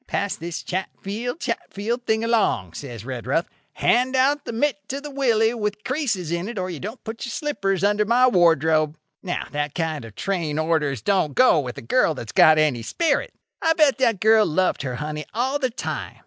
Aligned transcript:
'Pass 0.07 0.35
this 0.37 0.63
chatfield 0.63 1.39
chatfield 1.39 2.03
thing 2.07 2.23
along,' 2.23 2.73
says 2.73 3.05
Redruth;—'hand 3.05 4.15
out 4.15 4.45
the 4.45 4.51
mitt 4.51 4.89
to 4.89 4.99
the 4.99 5.11
Willie 5.11 5.53
with 5.53 5.83
creases 5.83 6.31
in 6.31 6.49
it 6.49 6.57
or 6.57 6.71
you 6.71 6.79
don't 6.79 7.03
put 7.03 7.23
your 7.23 7.29
slippers 7.29 7.83
under 7.83 8.03
my 8.03 8.25
wardrobe.' 8.25 8.97
"Now 9.21 9.45
that 9.51 9.75
kind 9.75 10.03
of 10.03 10.15
train 10.15 10.57
orders 10.57 11.03
don't 11.03 11.35
go 11.35 11.59
with 11.59 11.77
a 11.77 11.83
girl 11.83 12.15
that's 12.15 12.31
got 12.31 12.57
any 12.57 12.81
spirit. 12.81 13.35
I 13.61 13.73
bet 13.73 13.99
that 13.99 14.19
girl 14.19 14.47
loved 14.47 14.81
her 14.81 14.95
honey 14.95 15.25
all 15.35 15.59
the 15.59 15.69
time. 15.69 16.17